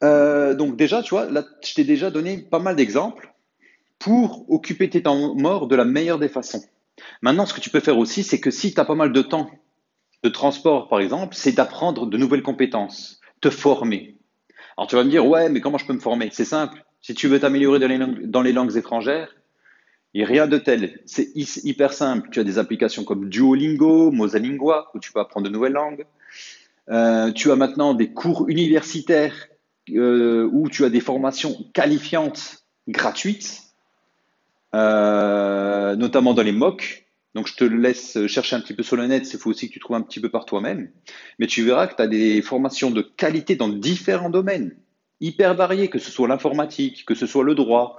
Euh, 0.02 0.54
donc 0.54 0.78
déjà, 0.78 1.02
tu 1.02 1.11
vois, 1.11 1.26
là, 1.26 1.45
je 1.62 1.75
t'ai 1.75 1.85
déjà 1.85 2.11
donné 2.11 2.38
pas 2.38 2.61
mal 2.61 2.76
d'exemples 2.76 3.35
pour 3.99 4.50
occuper 4.50 4.88
tes 4.88 5.02
temps 5.02 5.35
morts 5.35 5.66
de 5.69 5.76
la 5.76 5.85
meilleure 5.85 6.19
des 6.19 6.31
façons. 6.31 6.64
Maintenant, 7.21 7.45
ce 7.45 7.52
que 7.52 7.61
tu 7.61 7.69
peux 7.69 7.81
faire 7.81 7.99
aussi, 7.99 8.23
c'est 8.23 8.40
que 8.40 8.50
si 8.50 8.73
tu 8.73 8.81
as 8.81 8.87
pas 8.87 8.95
mal 8.95 9.12
de 9.12 9.21
temps 9.21 9.50
de 10.23 10.31
transport, 10.31 10.88
par 10.88 11.00
exemple, 11.00 11.35
c'est 11.35 11.52
d'apprendre 11.52 12.07
de 12.07 12.16
nouvelles 12.16 12.42
compétences, 12.42 13.21
te 13.42 13.50
former. 13.50 14.16
Alors 14.78 14.88
tu 14.88 14.97
vas 14.97 15.04
me 15.04 15.11
dire, 15.11 15.26
ouais, 15.26 15.50
mais 15.50 15.61
comment 15.61 15.76
je 15.76 15.85
peux 15.85 15.92
me 15.92 16.00
former? 16.00 16.31
C'est 16.33 16.47
simple. 16.47 16.83
Si 17.02 17.14
tu 17.14 17.26
veux 17.26 17.40
t'améliorer 17.40 17.80
dans, 17.80 18.42
les 18.42 18.52
langues 18.52 18.76
étrangères, 18.76 19.35
il 20.14 20.18
n'y 20.18 20.25
a 20.25 20.28
rien 20.28 20.47
de 20.47 20.56
tel. 20.56 21.00
C'est 21.04 21.30
hyper 21.35 21.92
simple. 21.92 22.28
Tu 22.30 22.38
as 22.38 22.44
des 22.44 22.59
applications 22.59 23.02
comme 23.02 23.28
Duolingo, 23.28 24.12
Mosalingua, 24.12 24.88
où 24.94 25.00
tu 25.00 25.12
peux 25.12 25.18
apprendre 25.18 25.49
de 25.49 25.52
nouvelles 25.52 25.73
langues. 25.73 26.06
Euh, 26.90 27.32
tu 27.32 27.50
as 27.50 27.56
maintenant 27.56 27.94
des 27.94 28.12
cours 28.12 28.49
universitaires 28.49 29.49
euh, 29.90 30.49
où 30.52 30.68
tu 30.68 30.85
as 30.85 30.90
des 30.90 31.00
formations 31.00 31.56
qualifiantes 31.73 32.64
gratuites, 32.87 33.62
euh, 34.75 35.97
notamment 35.97 36.35
dans 36.35 36.42
les 36.42 36.52
MOOC. 36.52 37.06
Donc, 37.35 37.49
je 37.49 37.54
te 37.54 37.64
laisse 37.64 38.26
chercher 38.26 38.54
un 38.56 38.61
petit 38.61 38.75
peu 38.75 38.85
sur 38.85 38.97
le 38.97 39.06
net. 39.06 39.28
Il 39.32 39.38
faut 39.40 39.50
aussi 39.50 39.68
que 39.68 39.73
tu 39.73 39.80
trouves 39.80 39.97
un 39.97 40.02
petit 40.02 40.21
peu 40.21 40.28
par 40.28 40.44
toi-même. 40.44 40.90
Mais 41.40 41.49
tu 41.49 41.64
verras 41.64 41.88
que 41.88 41.97
tu 41.97 42.02
as 42.02 42.06
des 42.06 42.42
formations 42.42 42.90
de 42.90 43.00
qualité 43.00 43.56
dans 43.56 43.71
différents 43.71 44.30
domaines, 44.30 44.76
hyper 45.22 45.54
variés, 45.54 45.88
que 45.88 45.98
ce 45.98 46.10
soit 46.10 46.28
l'informatique, 46.28 47.06
que 47.06 47.14
ce 47.14 47.26
soit 47.26 47.44
le 47.44 47.54
droit, 47.54 47.98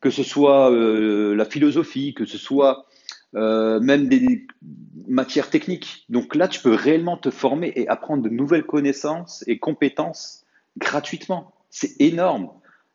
que 0.00 0.10
ce 0.10 0.22
soit 0.22 0.72
euh, 0.72 1.34
la 1.36 1.44
philosophie, 1.44 2.14
que 2.14 2.24
ce 2.24 2.38
soit 2.38 2.86
euh, 3.36 3.78
même 3.80 4.08
des 4.08 4.46
matières 5.06 5.50
techniques. 5.50 6.04
Donc 6.08 6.34
là, 6.34 6.48
tu 6.48 6.60
peux 6.60 6.74
réellement 6.74 7.16
te 7.16 7.30
former 7.30 7.72
et 7.76 7.88
apprendre 7.88 8.22
de 8.22 8.28
nouvelles 8.28 8.64
connaissances 8.64 9.44
et 9.46 9.58
compétences 9.58 10.44
gratuitement. 10.78 11.52
C'est 11.70 12.00
énorme. 12.00 12.50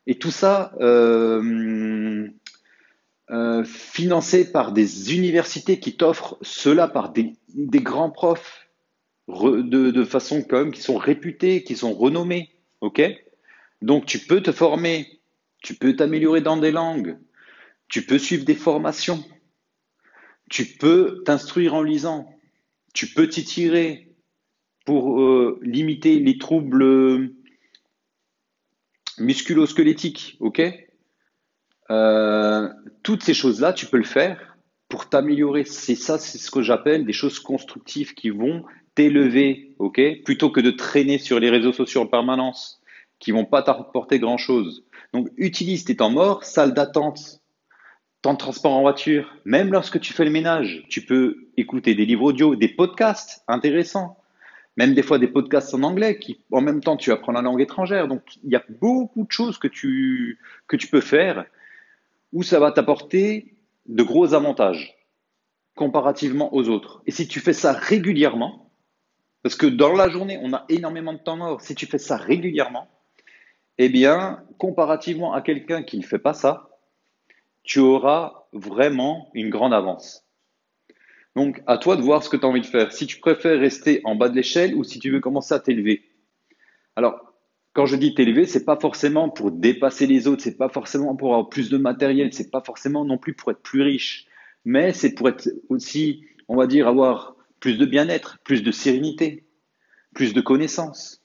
Et 0.07 0.15
tout 0.15 0.31
ça, 0.31 0.73
euh, 0.81 2.27
financé 3.63 4.51
par 4.51 4.71
des 4.71 5.13
universités 5.13 5.79
qui 5.79 5.95
t'offrent 5.95 6.37
cela 6.41 6.87
par 6.87 7.11
des, 7.11 7.35
grands 7.75 8.09
profs 8.09 8.67
de, 9.27 10.03
façon 10.03 10.41
quand 10.41 10.57
même 10.57 10.71
qui 10.71 10.81
sont 10.81 10.97
réputés, 10.97 11.63
qui 11.63 11.75
sont 11.75 11.93
renommés. 11.93 12.49
Ok? 12.81 13.01
Donc 13.81 14.05
tu 14.05 14.19
peux 14.19 14.41
te 14.41 14.51
former, 14.51 15.21
tu 15.61 15.75
peux 15.75 15.95
t'améliorer 15.95 16.41
dans 16.41 16.57
des 16.57 16.71
langues, 16.71 17.17
tu 17.87 18.05
peux 18.05 18.19
suivre 18.19 18.45
des 18.45 18.55
formations, 18.55 19.23
tu 20.49 20.65
peux 20.65 21.21
t'instruire 21.25 21.75
en 21.75 21.81
lisant, 21.81 22.29
tu 22.93 23.07
peux 23.07 23.27
t'y 23.27 23.43
tirer 23.43 24.13
pour 24.85 25.21
euh, 25.21 25.59
limiter 25.61 26.19
les 26.19 26.37
troubles 26.37 27.31
musculo-squelettiques. 29.19 30.37
Ok? 30.39 30.61
Euh, 31.91 32.69
toutes 33.03 33.23
ces 33.23 33.33
choses-là, 33.33 33.73
tu 33.73 33.85
peux 33.85 33.97
le 33.97 34.03
faire 34.03 34.57
pour 34.87 35.09
t'améliorer. 35.09 35.63
C'est 35.65 35.95
ça, 35.95 36.17
c'est 36.17 36.37
ce 36.37 36.51
que 36.51 36.61
j'appelle 36.61 37.05
des 37.05 37.13
choses 37.13 37.39
constructives 37.39 38.13
qui 38.13 38.29
vont 38.29 38.63
t'élever, 38.95 39.75
ok? 39.79 40.01
Plutôt 40.25 40.49
que 40.49 40.59
de 40.59 40.71
traîner 40.71 41.19
sur 41.19 41.39
les 41.39 41.49
réseaux 41.49 41.73
sociaux 41.73 42.01
en 42.01 42.07
permanence, 42.07 42.78
qui 43.19 43.31
vont 43.31 43.45
pas 43.45 43.63
t'apporter 43.63 44.19
grand-chose. 44.19 44.85
Donc, 45.13 45.29
utilise 45.37 45.83
tes 45.83 45.95
temps 45.95 46.09
morts, 46.09 46.43
salle 46.43 46.73
d'attente, 46.73 47.41
temps 48.21 48.33
de 48.33 48.37
transport 48.37 48.73
en 48.73 48.81
voiture. 48.81 49.35
Même 49.45 49.71
lorsque 49.71 49.99
tu 49.99 50.13
fais 50.13 50.25
le 50.25 50.31
ménage, 50.31 50.85
tu 50.89 51.01
peux 51.01 51.49
écouter 51.57 51.95
des 51.95 52.05
livres 52.05 52.23
audio, 52.23 52.55
des 52.55 52.69
podcasts 52.69 53.43
intéressants. 53.47 54.17
Même 54.77 54.93
des 54.93 55.03
fois 55.03 55.19
des 55.19 55.27
podcasts 55.27 55.73
en 55.73 55.83
anglais 55.83 56.19
qui, 56.19 56.39
en 56.51 56.61
même 56.61 56.81
temps, 56.81 56.95
tu 56.95 57.11
apprends 57.11 57.33
la 57.33 57.41
langue 57.41 57.61
étrangère. 57.61 58.07
Donc, 58.07 58.21
il 58.43 58.51
y 58.51 58.55
a 58.55 58.63
beaucoup 58.79 59.25
de 59.25 59.31
choses 59.31 59.57
que 59.57 59.67
tu, 59.67 60.39
que 60.67 60.77
tu 60.77 60.87
peux 60.87 61.01
faire 61.01 61.45
où 62.31 62.43
ça 62.43 62.59
va 62.59 62.71
t'apporter 62.71 63.55
de 63.87 64.03
gros 64.03 64.33
avantages 64.33 64.95
comparativement 65.75 66.53
aux 66.53 66.69
autres. 66.69 67.01
Et 67.05 67.11
si 67.11 67.27
tu 67.27 67.39
fais 67.39 67.53
ça 67.53 67.73
régulièrement, 67.73 68.71
parce 69.43 69.55
que 69.55 69.65
dans 69.65 69.93
la 69.93 70.09
journée, 70.09 70.39
on 70.41 70.53
a 70.53 70.65
énormément 70.69 71.13
de 71.13 71.19
temps 71.19 71.37
mort, 71.37 71.61
si 71.61 71.75
tu 71.75 71.85
fais 71.85 71.97
ça 71.97 72.17
régulièrement, 72.17 72.87
eh 73.79 73.87
bien, 73.87 74.43
comparativement 74.57 75.33
à 75.33 75.41
quelqu'un 75.41 75.83
qui 75.83 75.97
ne 75.97 76.03
fait 76.03 76.19
pas 76.19 76.33
ça, 76.33 76.69
tu 77.63 77.79
auras 77.79 78.43
vraiment 78.51 79.31
une 79.33 79.49
grande 79.49 79.73
avance. 79.73 80.25
Donc, 81.35 81.63
à 81.65 81.77
toi 81.77 81.95
de 81.95 82.01
voir 82.01 82.21
ce 82.21 82.29
que 82.29 82.35
tu 82.35 82.45
as 82.45 82.49
envie 82.49 82.59
de 82.59 82.65
faire. 82.65 82.91
Si 82.91 83.07
tu 83.07 83.19
préfères 83.19 83.57
rester 83.57 84.01
en 84.03 84.15
bas 84.15 84.27
de 84.27 84.35
l'échelle 84.35 84.75
ou 84.75 84.83
si 84.83 84.99
tu 84.99 85.09
veux 85.09 85.21
commencer 85.21 85.53
à 85.53 85.59
t'élever. 85.59 86.03
Alors, 86.97 87.33
quand 87.71 87.85
je 87.85 87.95
dis 87.95 88.13
t'élever, 88.13 88.45
c'est 88.45 88.65
pas 88.65 88.75
forcément 88.75 89.29
pour 89.29 89.51
dépasser 89.51 90.07
les 90.07 90.27
autres, 90.27 90.43
c'est 90.43 90.57
pas 90.57 90.67
forcément 90.67 91.15
pour 91.15 91.33
avoir 91.33 91.47
plus 91.47 91.69
de 91.69 91.77
matériel, 91.77 92.33
c'est 92.33 92.51
pas 92.51 92.61
forcément 92.61 93.05
non 93.05 93.17
plus 93.17 93.33
pour 93.33 93.51
être 93.51 93.61
plus 93.61 93.81
riche, 93.81 94.25
mais 94.65 94.91
c'est 94.91 95.13
pour 95.13 95.29
être 95.29 95.47
aussi, 95.69 96.25
on 96.49 96.57
va 96.57 96.67
dire, 96.67 96.89
avoir 96.89 97.37
plus 97.61 97.77
de 97.77 97.85
bien-être, 97.85 98.39
plus 98.43 98.61
de 98.61 98.71
sérénité, 98.71 99.45
plus 100.13 100.33
de 100.33 100.41
connaissances. 100.41 101.18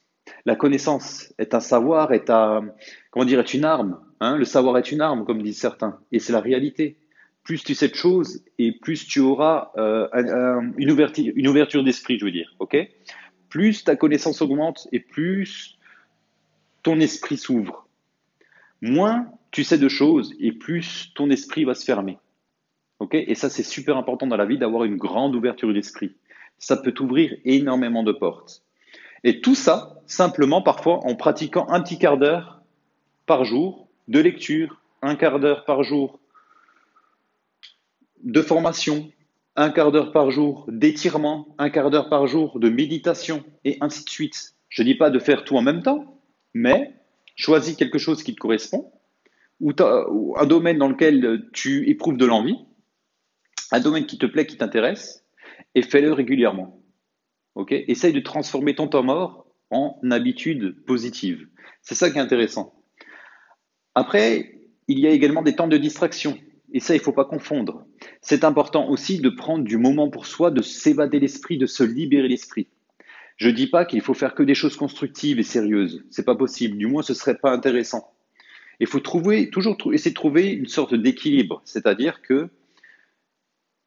La 0.46 0.56
connaissance 0.56 1.32
est 1.38 1.54
un 1.54 1.60
savoir, 1.60 2.12
est 2.12 2.30
un, 2.30 2.68
comment 3.10 3.24
dire, 3.24 3.40
est 3.40 3.54
une 3.54 3.64
arme. 3.64 4.00
Hein 4.20 4.36
le 4.36 4.44
savoir 4.44 4.78
est 4.78 4.92
une 4.92 5.00
arme, 5.00 5.24
comme 5.24 5.42
disent 5.42 5.58
certains, 5.58 5.98
et 6.12 6.18
c'est 6.18 6.32
la 6.32 6.40
réalité. 6.40 6.96
Plus 7.42 7.62
tu 7.62 7.74
sais 7.74 7.88
de 7.88 7.94
choses, 7.94 8.42
et 8.58 8.72
plus 8.72 9.06
tu 9.06 9.20
auras 9.20 9.70
euh, 9.76 10.08
une 10.78 10.90
ouverture, 10.90 11.84
d'esprit, 11.84 12.18
je 12.18 12.24
veux 12.24 12.32
dire, 12.32 12.54
ok? 12.58 12.76
Plus 13.48 13.84
ta 13.84 13.96
connaissance 13.96 14.40
augmente, 14.40 14.88
et 14.92 15.00
plus 15.00 15.78
ton 16.82 17.00
esprit 17.00 17.36
s'ouvre. 17.36 17.88
Moins 18.80 19.26
tu 19.54 19.62
sais 19.62 19.78
de 19.78 19.88
choses 19.88 20.34
et 20.40 20.50
plus 20.50 21.12
ton 21.14 21.30
esprit 21.30 21.64
va 21.64 21.74
se 21.74 21.84
fermer. 21.84 22.18
ok? 22.98 23.14
Et 23.14 23.36
ça, 23.36 23.48
c'est 23.48 23.62
super 23.62 23.96
important 23.96 24.26
dans 24.26 24.36
la 24.36 24.46
vie 24.46 24.58
d'avoir 24.58 24.82
une 24.82 24.96
grande 24.96 25.36
ouverture 25.36 25.72
d'esprit. 25.72 26.16
Ça 26.58 26.76
peut 26.76 26.90
t'ouvrir 26.90 27.36
énormément 27.44 28.02
de 28.02 28.10
portes. 28.10 28.63
Et 29.24 29.40
tout 29.40 29.54
ça, 29.54 30.02
simplement, 30.06 30.60
parfois, 30.60 31.00
en 31.06 31.16
pratiquant 31.16 31.66
un 31.70 31.80
petit 31.80 31.98
quart 31.98 32.18
d'heure 32.18 32.62
par 33.24 33.44
jour 33.44 33.88
de 34.06 34.20
lecture, 34.20 34.82
un 35.00 35.16
quart 35.16 35.40
d'heure 35.40 35.64
par 35.64 35.82
jour 35.82 36.20
de 38.22 38.42
formation, 38.42 39.10
un 39.56 39.70
quart 39.70 39.92
d'heure 39.92 40.12
par 40.12 40.30
jour 40.30 40.66
d'étirement, 40.68 41.54
un 41.58 41.70
quart 41.70 41.90
d'heure 41.90 42.10
par 42.10 42.26
jour 42.26 42.60
de 42.60 42.68
méditation, 42.68 43.42
et 43.64 43.78
ainsi 43.80 44.04
de 44.04 44.10
suite. 44.10 44.54
Je 44.68 44.82
ne 44.82 44.88
dis 44.88 44.94
pas 44.94 45.08
de 45.08 45.18
faire 45.18 45.44
tout 45.44 45.56
en 45.56 45.62
même 45.62 45.82
temps, 45.82 46.20
mais 46.52 46.94
choisis 47.34 47.76
quelque 47.76 47.98
chose 47.98 48.22
qui 48.22 48.34
te 48.34 48.40
correspond, 48.40 48.92
ou, 49.60 49.72
un 50.36 50.46
domaine 50.46 50.78
dans 50.78 50.88
lequel 50.88 51.48
tu 51.54 51.88
éprouves 51.88 52.18
de 52.18 52.26
l'envie, 52.26 52.58
un 53.70 53.80
domaine 53.80 54.04
qui 54.04 54.18
te 54.18 54.26
plaît, 54.26 54.46
qui 54.46 54.58
t'intéresse, 54.58 55.24
et 55.74 55.82
fais-le 55.82 56.12
régulièrement. 56.12 56.83
Essaye 57.70 58.12
de 58.12 58.20
transformer 58.20 58.74
ton 58.74 58.88
temps 58.88 59.02
mort 59.02 59.46
en 59.70 59.98
habitude 60.10 60.84
positive. 60.84 61.48
C'est 61.82 61.94
ça 61.94 62.10
qui 62.10 62.18
est 62.18 62.20
intéressant. 62.20 62.74
Après, 63.94 64.60
il 64.88 64.98
y 64.98 65.06
a 65.06 65.10
également 65.10 65.42
des 65.42 65.54
temps 65.54 65.68
de 65.68 65.76
distraction. 65.76 66.36
Et 66.72 66.80
ça, 66.80 66.94
il 66.94 66.98
ne 66.98 67.02
faut 67.02 67.12
pas 67.12 67.24
confondre. 67.24 67.86
C'est 68.20 68.42
important 68.42 68.88
aussi 68.88 69.20
de 69.20 69.28
prendre 69.28 69.64
du 69.64 69.76
moment 69.76 70.10
pour 70.10 70.26
soi, 70.26 70.50
de 70.50 70.62
s'évader 70.62 71.20
l'esprit, 71.20 71.56
de 71.56 71.66
se 71.66 71.84
libérer 71.84 72.26
l'esprit. 72.26 72.66
Je 73.36 73.48
dis 73.48 73.68
pas 73.68 73.84
qu'il 73.84 74.00
faut 74.00 74.14
faire 74.14 74.34
que 74.34 74.42
des 74.42 74.54
choses 74.54 74.76
constructives 74.76 75.38
et 75.38 75.44
sérieuses. 75.44 76.04
C'est 76.10 76.24
pas 76.24 76.34
possible. 76.34 76.76
Du 76.76 76.86
moins, 76.86 77.02
ce 77.02 77.14
serait 77.14 77.38
pas 77.38 77.52
intéressant. 77.52 78.12
Il 78.80 78.88
faut 78.88 79.00
trouver, 79.00 79.50
toujours 79.50 79.76
essayer 79.92 80.10
de 80.10 80.16
trouver 80.16 80.50
une 80.50 80.66
sorte 80.66 80.94
d'équilibre. 80.94 81.62
C'est-à-dire 81.64 82.22
que, 82.22 82.48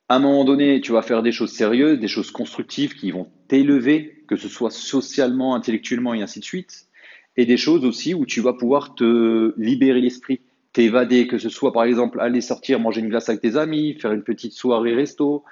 à 0.10 0.16
un 0.16 0.20
moment 0.20 0.46
donné, 0.46 0.80
tu 0.80 0.94
vas 0.94 1.02
faire 1.02 1.22
des 1.22 1.32
choses 1.32 1.52
sérieuses, 1.52 2.00
des 2.00 2.08
choses 2.08 2.32
constructives 2.32 2.96
qui 2.96 3.12
vont 3.12 3.30
t'élever, 3.48 4.24
que 4.28 4.38
ce 4.38 4.48
soit 4.48 4.72
socialement, 4.72 5.56
intellectuellement 5.56 6.14
et 6.14 6.22
ainsi 6.22 6.40
de 6.40 6.46
suite. 6.46 6.88
Et 7.36 7.46
des 7.46 7.58
choses 7.58 7.86
aussi 7.86 8.14
où 8.14 8.26
tu 8.26 8.42
vas 8.42 8.54
pouvoir 8.54 8.96
te 8.96 9.54
libérer 9.58 10.02
l'esprit, 10.02 10.42
t'évader, 10.74 11.28
que 11.28 11.38
ce 11.38 11.50
soit 11.50 11.74
par 11.74 11.84
exemple 11.84 12.20
aller 12.20 12.42
sortir 12.42 12.80
manger 12.80 13.02
une 13.02 13.10
glace 13.10 13.30
avec 13.30 13.42
tes 13.42 13.58
amis, 13.58 13.96
faire 14.00 14.14
une 14.14 14.24
petite 14.24 14.54
soirée 14.54 14.96
resto, 14.96 15.44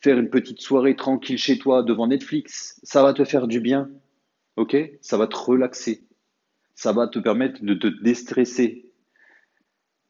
faire 0.00 0.18
une 0.18 0.30
petite 0.30 0.60
soirée 0.60 0.96
tranquille 0.96 1.38
chez 1.38 1.56
toi 1.56 1.82
devant 1.82 2.08
Netflix, 2.08 2.80
ça 2.82 3.02
va 3.02 3.14
te 3.14 3.24
faire 3.24 3.46
du 3.46 3.60
bien. 3.60 3.88
Ok? 4.56 4.76
Ça 5.00 5.16
va 5.16 5.26
te 5.26 5.36
relaxer. 5.36 6.04
Ça 6.74 6.92
va 6.92 7.06
te 7.06 7.18
permettre 7.18 7.64
de 7.64 7.74
te 7.74 7.86
déstresser. 7.86 8.90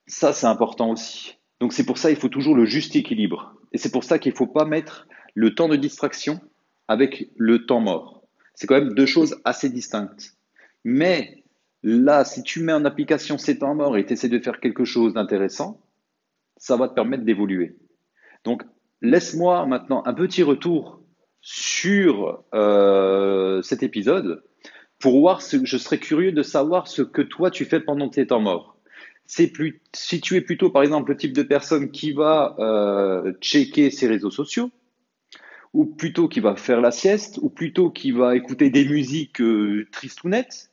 Ça, 0.06 0.32
c'est 0.32 0.46
important 0.46 0.90
aussi. 0.90 1.36
Donc 1.60 1.72
c'est 1.72 1.86
pour 1.86 1.98
ça 1.98 2.08
qu'il 2.08 2.18
faut 2.18 2.28
toujours 2.28 2.56
le 2.56 2.64
juste 2.64 2.96
équilibre. 2.96 3.54
Et 3.72 3.78
c'est 3.78 3.90
pour 3.90 4.04
ça 4.04 4.18
qu'il 4.18 4.32
ne 4.32 4.36
faut 4.36 4.46
pas 4.46 4.64
mettre 4.64 5.08
le 5.34 5.54
temps 5.54 5.68
de 5.68 5.76
distraction 5.76 6.40
avec 6.88 7.30
le 7.36 7.66
temps 7.66 7.80
mort. 7.80 8.22
C'est 8.54 8.66
quand 8.66 8.78
même 8.78 8.94
deux 8.94 9.06
choses 9.06 9.40
assez 9.44 9.70
distinctes. 9.70 10.36
Mais 10.84 11.42
là, 11.82 12.24
si 12.24 12.42
tu 12.42 12.62
mets 12.62 12.72
en 12.72 12.84
application 12.84 13.38
ces 13.38 13.58
temps 13.58 13.74
morts 13.74 13.96
et 13.96 14.04
tu 14.04 14.12
essaies 14.12 14.28
de 14.28 14.38
faire 14.38 14.60
quelque 14.60 14.84
chose 14.84 15.14
d'intéressant, 15.14 15.80
ça 16.56 16.76
va 16.76 16.88
te 16.88 16.94
permettre 16.94 17.24
d'évoluer. 17.24 17.76
Donc 18.44 18.62
laisse-moi 19.00 19.66
maintenant 19.66 20.02
un 20.06 20.14
petit 20.14 20.42
retour 20.42 21.02
sur 21.40 22.44
euh, 22.54 23.62
cet 23.62 23.82
épisode 23.82 24.44
pour 25.00 25.18
voir 25.18 25.42
ce, 25.42 25.64
je 25.64 25.76
serais 25.76 25.98
curieux 25.98 26.30
de 26.30 26.42
savoir 26.42 26.86
ce 26.86 27.02
que 27.02 27.22
toi 27.22 27.50
tu 27.50 27.64
fais 27.64 27.80
pendant 27.80 28.08
tes 28.08 28.26
temps 28.28 28.40
morts. 28.40 28.71
C'est 29.26 29.48
plus, 29.48 29.80
si 29.94 30.20
tu 30.20 30.36
es 30.36 30.40
plutôt 30.40 30.70
par 30.70 30.82
exemple 30.82 31.12
le 31.12 31.16
type 31.16 31.32
de 31.32 31.42
personne 31.42 31.90
qui 31.90 32.12
va 32.12 32.54
euh, 32.58 33.32
checker 33.40 33.90
ses 33.90 34.06
réseaux 34.06 34.30
sociaux, 34.30 34.70
ou 35.72 35.86
plutôt 35.86 36.28
qui 36.28 36.40
va 36.40 36.54
faire 36.56 36.80
la 36.80 36.90
sieste, 36.90 37.38
ou 37.40 37.48
plutôt 37.48 37.90
qui 37.90 38.10
va 38.10 38.36
écouter 38.36 38.68
des 38.68 38.84
musiques 38.84 39.40
euh, 39.40 39.86
tristounettes, 39.90 40.72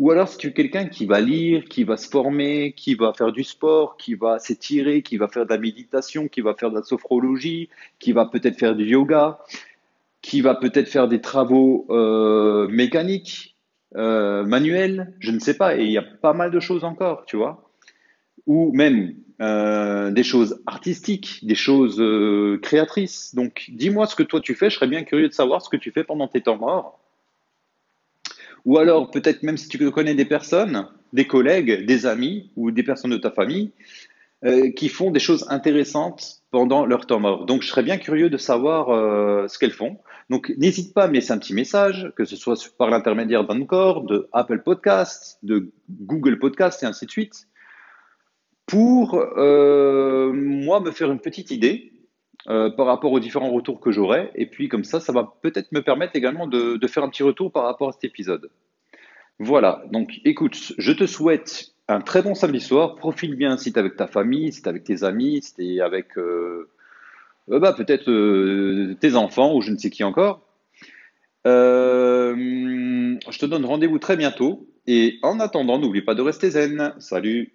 ou 0.00 0.10
alors, 0.10 0.28
si 0.28 0.38
tu 0.38 0.46
es 0.46 0.52
quelqu'un 0.54 0.86
qui 0.86 1.04
va 1.04 1.20
lire, 1.20 1.64
qui 1.66 1.84
va 1.84 1.98
se 1.98 2.08
former, 2.08 2.72
qui 2.72 2.94
va 2.94 3.12
faire 3.12 3.32
du 3.32 3.44
sport, 3.44 3.98
qui 3.98 4.14
va 4.14 4.38
s'étirer, 4.38 5.02
qui 5.02 5.18
va 5.18 5.28
faire 5.28 5.44
de 5.44 5.50
la 5.50 5.58
méditation, 5.58 6.26
qui 6.26 6.40
va 6.40 6.54
faire 6.54 6.70
de 6.70 6.76
la 6.76 6.82
sophrologie, 6.82 7.68
qui 7.98 8.12
va 8.12 8.24
peut-être 8.24 8.58
faire 8.58 8.74
du 8.74 8.86
yoga, 8.86 9.40
qui 10.22 10.40
va 10.40 10.54
peut-être 10.54 10.88
faire 10.88 11.06
des 11.06 11.20
travaux 11.20 11.86
euh, 11.90 12.66
mécaniques, 12.68 13.56
euh, 13.94 14.42
manuels, 14.44 15.12
je 15.18 15.32
ne 15.32 15.38
sais 15.38 15.54
pas. 15.54 15.76
Et 15.76 15.84
il 15.84 15.92
y 15.92 15.98
a 15.98 16.02
pas 16.02 16.32
mal 16.32 16.50
de 16.50 16.60
choses 16.60 16.84
encore, 16.84 17.26
tu 17.26 17.36
vois. 17.36 17.69
Ou 18.50 18.72
même 18.72 19.14
euh, 19.40 20.10
des 20.10 20.24
choses 20.24 20.60
artistiques, 20.66 21.38
des 21.42 21.54
choses 21.54 21.98
euh, 21.98 22.58
créatrices. 22.60 23.34
Donc, 23.34 23.70
dis-moi 23.70 24.06
ce 24.06 24.14
que 24.14 24.22
toi 24.22 24.40
tu 24.40 24.54
fais. 24.54 24.68
Je 24.68 24.74
serais 24.74 24.88
bien 24.88 25.02
curieux 25.02 25.28
de 25.28 25.32
savoir 25.32 25.62
ce 25.62 25.70
que 25.70 25.78
tu 25.78 25.92
fais 25.92 26.02
pendant 26.02 26.28
tes 26.28 26.42
temps 26.42 26.58
morts. 26.58 27.00
Ou 28.66 28.76
alors, 28.76 29.10
peut-être 29.10 29.44
même 29.44 29.56
si 29.56 29.68
tu 29.68 29.90
connais 29.92 30.14
des 30.14 30.26
personnes, 30.26 30.88
des 31.14 31.26
collègues, 31.26 31.86
des 31.86 32.04
amis 32.04 32.50
ou 32.56 32.70
des 32.70 32.82
personnes 32.82 33.12
de 33.12 33.16
ta 33.16 33.30
famille 33.30 33.70
euh, 34.44 34.70
qui 34.72 34.90
font 34.90 35.10
des 35.10 35.20
choses 35.20 35.46
intéressantes 35.48 36.42
pendant 36.50 36.84
leur 36.84 37.06
temps 37.06 37.20
mort. 37.20 37.46
Donc, 37.46 37.62
je 37.62 37.68
serais 37.68 37.84
bien 37.84 37.96
curieux 37.96 38.28
de 38.28 38.36
savoir 38.36 38.88
ce 39.48 39.58
qu'elles 39.58 39.70
font. 39.70 39.96
Donc, 40.28 40.52
n'hésite 40.58 40.92
pas 40.92 41.04
à 41.04 41.08
me 41.08 41.14
laisser 41.14 41.32
un 41.32 41.38
petit 41.38 41.54
message, 41.54 42.12
que 42.14 42.26
ce 42.26 42.36
soit 42.36 42.58
par 42.76 42.90
l'intermédiaire 42.90 43.44
d'Anchor, 43.46 44.02
de 44.02 44.28
Apple 44.32 44.60
Podcasts, 44.62 45.38
de 45.42 45.70
Google 45.88 46.38
Podcasts 46.38 46.82
et 46.82 46.86
ainsi 46.86 47.06
de 47.06 47.10
suite, 47.10 47.46
pour 48.70 49.16
euh, 49.16 50.32
moi 50.32 50.80
me 50.80 50.92
faire 50.92 51.10
une 51.10 51.18
petite 51.18 51.50
idée 51.50 51.92
euh, 52.48 52.70
par 52.70 52.86
rapport 52.86 53.10
aux 53.10 53.18
différents 53.18 53.50
retours 53.50 53.80
que 53.80 53.90
j'aurai. 53.90 54.30
Et 54.36 54.46
puis 54.46 54.68
comme 54.68 54.84
ça, 54.84 55.00
ça 55.00 55.12
va 55.12 55.34
peut-être 55.42 55.72
me 55.72 55.82
permettre 55.82 56.14
également 56.14 56.46
de, 56.46 56.78
faire 56.86 57.02
un 57.02 57.08
petit 57.08 57.24
retour 57.24 57.50
par 57.50 57.64
rapport 57.64 57.88
à 57.88 57.92
cet 57.92 58.04
épisode. 58.04 58.48
Voilà, 59.40 59.82
donc 59.90 60.20
écoute, 60.24 60.72
je 60.78 60.92
te 60.92 61.06
souhaite 61.06 61.72
un 61.88 62.00
très 62.00 62.22
bon 62.22 62.36
samedi 62.36 62.60
soir. 62.60 62.94
Profite 62.94 63.34
bien 63.34 63.56
si 63.56 63.72
tu 63.72 63.76
es 63.76 63.80
avec 63.80 63.96
ta 63.96 64.06
famille, 64.06 64.52
si 64.52 64.62
tu 64.62 64.66
es 64.66 64.68
avec 64.68 64.84
tes 64.84 65.02
amis, 65.02 65.42
si 65.42 65.54
tu 65.56 65.74
es 65.74 65.80
avec 65.80 66.16
euh, 66.16 66.68
bah, 67.48 67.72
peut-être 67.72 68.04
tes 69.00 69.16
enfants 69.16 69.56
ou 69.56 69.62
je 69.62 69.72
ne 69.72 69.78
sais 69.78 69.90
qui 69.90 70.04
encore. 70.04 70.46
Je 71.44 73.38
te 73.38 73.46
donne 73.46 73.64
rendez-vous 73.64 73.98
très 73.98 74.16
bientôt. 74.16 74.68
Et 74.86 75.18
en 75.22 75.40
attendant, 75.40 75.80
n'oublie 75.80 76.02
pas 76.02 76.14
de 76.14 76.22
rester 76.22 76.50
zen. 76.50 76.94
Salut 77.00 77.52